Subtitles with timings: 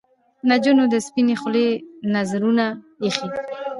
[0.49, 1.67] نجونو د سپنې خولې
[2.13, 2.65] نذرونه
[3.03, 3.29] ایښي